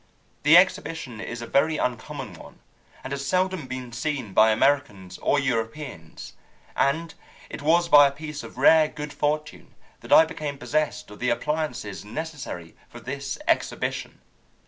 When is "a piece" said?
8.07-8.41